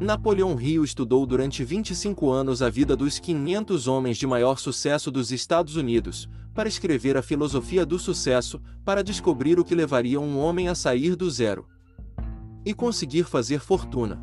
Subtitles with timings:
[0.00, 5.32] Napoleão Hill estudou durante 25 anos a vida dos 500 homens de maior sucesso dos
[5.32, 10.68] Estados Unidos, para escrever a filosofia do sucesso, para descobrir o que levaria um homem
[10.68, 11.66] a sair do zero
[12.64, 14.22] e conseguir fazer fortuna.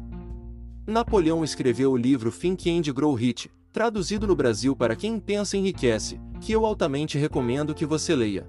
[0.88, 6.22] Napoleão escreveu o livro Think and Grow Rich, traduzido no Brasil para quem pensa enriquece,
[6.40, 8.48] que eu altamente recomendo que você leia.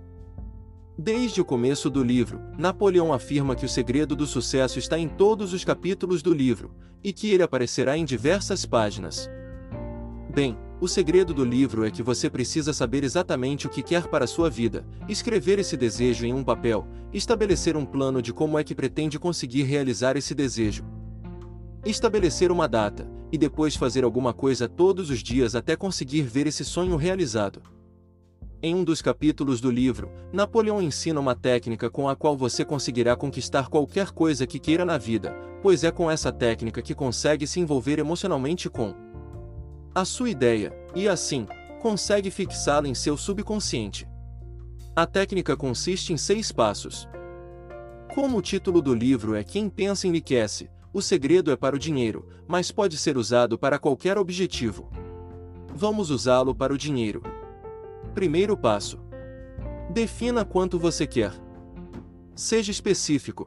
[0.98, 5.52] Desde o começo do livro, Napoleão afirma que o segredo do sucesso está em todos
[5.52, 9.28] os capítulos do livro, e que ele aparecerá em diversas páginas.
[10.34, 14.24] Bem, o segredo do livro é que você precisa saber exatamente o que quer para
[14.24, 18.64] a sua vida, escrever esse desejo em um papel, estabelecer um plano de como é
[18.64, 20.82] que pretende conseguir realizar esse desejo.
[21.84, 26.64] Estabelecer uma data, e depois fazer alguma coisa todos os dias até conseguir ver esse
[26.64, 27.60] sonho realizado.
[28.66, 33.14] Em um dos capítulos do livro, Napoleão ensina uma técnica com a qual você conseguirá
[33.14, 37.60] conquistar qualquer coisa que queira na vida, pois é com essa técnica que consegue se
[37.60, 38.92] envolver emocionalmente com
[39.94, 41.46] a sua ideia, e assim,
[41.80, 44.04] consegue fixá-la em seu subconsciente.
[44.96, 47.08] A técnica consiste em seis passos.
[48.16, 52.26] Como o título do livro é Quem Pensa Enriquece, o segredo é para o dinheiro,
[52.48, 54.90] mas pode ser usado para qualquer objetivo.
[55.72, 57.35] Vamos usá-lo para o dinheiro.
[58.16, 58.98] Primeiro passo:
[59.90, 61.34] defina quanto você quer.
[62.34, 63.46] Seja específico.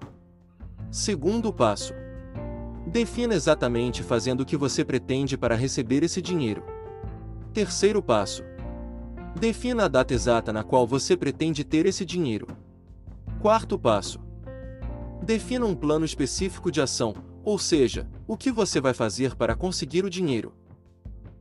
[0.92, 1.92] Segundo passo:
[2.86, 6.64] defina exatamente fazendo o que você pretende para receber esse dinheiro.
[7.52, 8.44] Terceiro passo:
[9.40, 12.46] defina a data exata na qual você pretende ter esse dinheiro.
[13.42, 14.20] Quarto passo:
[15.24, 20.06] defina um plano específico de ação, ou seja, o que você vai fazer para conseguir
[20.06, 20.54] o dinheiro.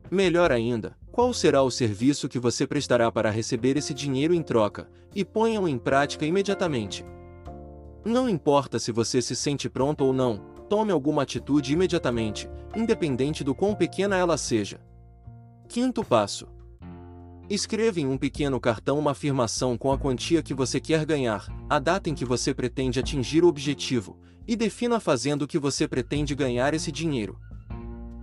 [0.09, 4.89] Melhor ainda, qual será o serviço que você prestará para receber esse dinheiro em troca,
[5.13, 7.03] e ponha-o em prática imediatamente.
[8.05, 10.37] Não importa se você se sente pronto ou não,
[10.69, 14.79] tome alguma atitude imediatamente, independente do quão pequena ela seja.
[15.67, 16.47] Quinto passo:
[17.49, 21.79] Escreva em um pequeno cartão uma afirmação com a quantia que você quer ganhar, a
[21.79, 24.17] data em que você pretende atingir o objetivo,
[24.47, 27.37] e defina fazendo o que você pretende ganhar esse dinheiro.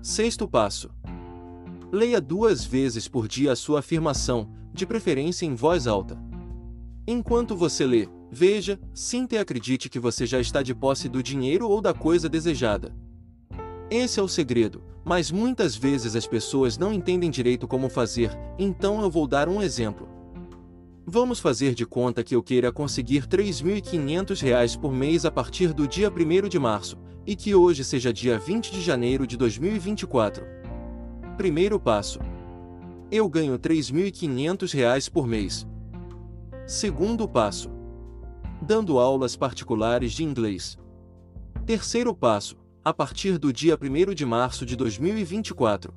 [0.00, 0.90] Sexto passo:
[1.96, 6.22] Leia duas vezes por dia a sua afirmação, de preferência em voz alta.
[7.08, 11.66] Enquanto você lê, veja, sinta e acredite que você já está de posse do dinheiro
[11.66, 12.94] ou da coisa desejada.
[13.90, 19.00] Esse é o segredo, mas muitas vezes as pessoas não entendem direito como fazer, então
[19.00, 20.06] eu vou dar um exemplo.
[21.06, 25.88] Vamos fazer de conta que eu queira conseguir R$ 3.500 por mês a partir do
[25.88, 30.65] dia 1 de março, e que hoje seja dia 20 de janeiro de 2024.
[31.36, 32.18] Primeiro passo.
[33.10, 35.66] Eu ganho R$ 3.500 por mês.
[36.66, 37.70] Segundo passo.
[38.62, 40.78] Dando aulas particulares de inglês.
[41.66, 42.56] Terceiro passo.
[42.82, 45.92] A partir do dia 1 de março de 2024.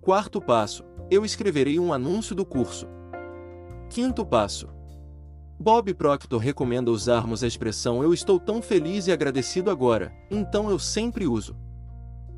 [0.00, 0.84] Quarto passo.
[1.10, 2.86] Eu escreverei um anúncio do curso.
[3.90, 4.68] Quinto passo.
[5.58, 10.78] Bob Proctor recomenda usarmos a expressão Eu estou tão feliz e agradecido agora, então eu
[10.78, 11.56] sempre uso.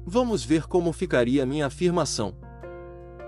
[0.09, 2.33] Vamos ver como ficaria minha afirmação.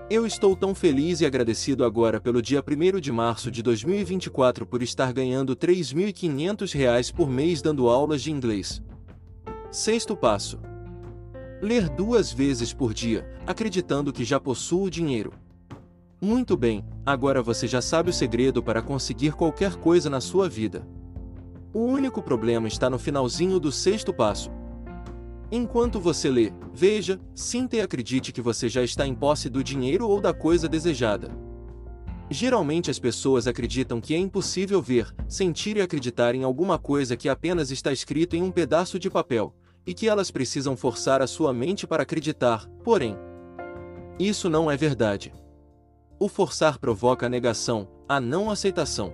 [0.09, 4.81] Eu estou tão feliz e agradecido agora pelo dia 1 de março de 2024 por
[4.81, 8.81] estar ganhando R$ 3.500 por mês dando aulas de inglês.
[9.69, 10.57] Sexto passo:
[11.61, 15.33] ler duas vezes por dia, acreditando que já possuo dinheiro.
[16.21, 20.87] Muito bem, agora você já sabe o segredo para conseguir qualquer coisa na sua vida.
[21.73, 24.49] O único problema está no finalzinho do sexto passo.
[25.51, 30.07] Enquanto você lê, veja, sinta e acredite que você já está em posse do dinheiro
[30.07, 31.31] ou da coisa desejada.
[32.29, 37.27] Geralmente as pessoas acreditam que é impossível ver, sentir e acreditar em alguma coisa que
[37.27, 39.55] apenas está escrito em um pedaço de papel,
[39.87, 43.17] e que elas precisam forçar a sua mente para acreditar, porém,
[44.19, 45.33] isso não é verdade.
[46.19, 49.11] O forçar provoca a negação, a não aceitação.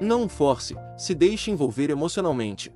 [0.00, 2.72] Não force, se deixe envolver emocionalmente.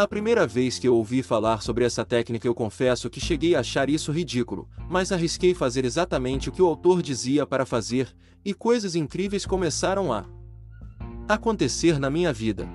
[0.00, 3.60] A primeira vez que eu ouvi falar sobre essa técnica eu confesso que cheguei a
[3.60, 8.08] achar isso ridículo, mas arrisquei fazer exatamente o que o autor dizia para fazer,
[8.42, 10.24] e coisas incríveis começaram a
[11.28, 12.66] acontecer na minha vida.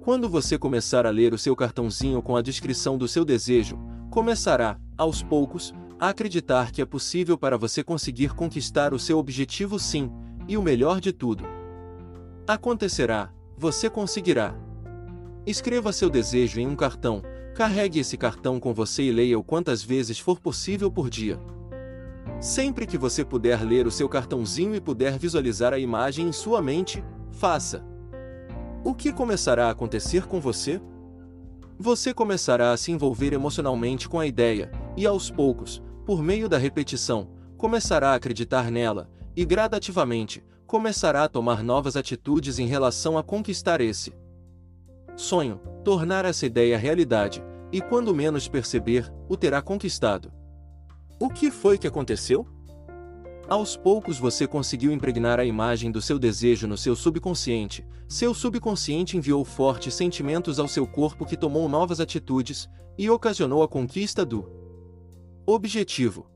[0.00, 3.78] Quando você começar a ler o seu cartãozinho com a descrição do seu desejo,
[4.10, 9.78] começará, aos poucos, a acreditar que é possível para você conseguir conquistar o seu objetivo
[9.78, 10.10] sim,
[10.48, 11.44] e o melhor de tudo.
[12.46, 14.71] Acontecerá, você conseguirá.
[15.44, 17.20] Escreva seu desejo em um cartão,
[17.52, 21.36] carregue esse cartão com você e leia-o quantas vezes for possível por dia.
[22.40, 26.62] Sempre que você puder ler o seu cartãozinho e puder visualizar a imagem em sua
[26.62, 27.02] mente,
[27.32, 27.84] faça.
[28.84, 30.80] O que começará a acontecer com você?
[31.76, 36.56] Você começará a se envolver emocionalmente com a ideia, e aos poucos, por meio da
[36.56, 43.24] repetição, começará a acreditar nela, e gradativamente, começará a tomar novas atitudes em relação a
[43.24, 44.12] conquistar esse
[45.16, 50.32] sonho, tornar essa ideia realidade, e quando menos perceber, o terá conquistado.
[51.18, 52.46] O que foi que aconteceu?
[53.48, 57.86] Aos poucos você conseguiu impregnar a imagem do seu desejo no seu subconsciente.
[58.08, 63.68] Seu subconsciente enviou fortes sentimentos ao seu corpo que tomou novas atitudes e ocasionou a
[63.68, 64.48] conquista do
[65.46, 66.26] objetivo.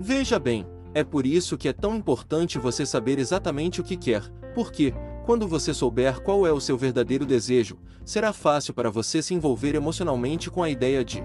[0.00, 4.22] Veja bem, é por isso que é tão importante você saber exatamente o que quer,
[4.54, 4.92] porque,
[5.28, 9.74] quando você souber qual é o seu verdadeiro desejo, será fácil para você se envolver
[9.74, 11.22] emocionalmente com a ideia de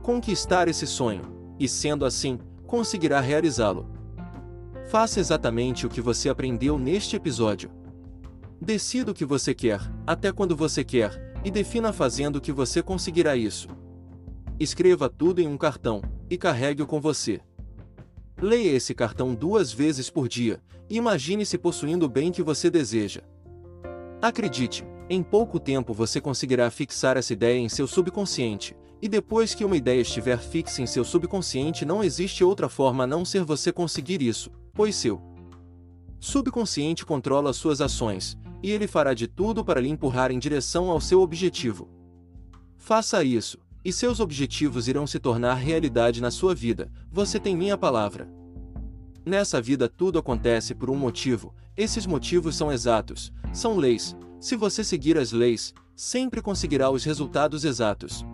[0.00, 1.20] conquistar esse sonho,
[1.60, 3.90] e sendo assim, conseguirá realizá-lo.
[4.86, 7.70] Faça exatamente o que você aprendeu neste episódio.
[8.58, 13.36] Decida o que você quer, até quando você quer, e defina fazendo que você conseguirá
[13.36, 13.68] isso.
[14.58, 16.00] Escreva tudo em um cartão
[16.30, 17.42] e carregue-o com você.
[18.40, 23.22] Leia esse cartão duas vezes por dia e imagine-se possuindo o bem que você deseja.
[24.20, 29.64] Acredite, em pouco tempo você conseguirá fixar essa ideia em seu subconsciente, e depois que
[29.64, 33.70] uma ideia estiver fixa em seu subconsciente, não existe outra forma a não ser você
[33.70, 35.20] conseguir isso, pois seu
[36.18, 41.00] subconsciente controla suas ações, e ele fará de tudo para lhe empurrar em direção ao
[41.00, 41.86] seu objetivo.
[42.78, 47.76] Faça isso, e seus objetivos irão se tornar realidade na sua vida, você tem minha
[47.76, 48.28] palavra.
[49.24, 54.82] Nessa vida tudo acontece por um motivo, esses motivos são exatos, são leis, se você
[54.82, 58.24] seguir as leis, sempre conseguirá os resultados exatos.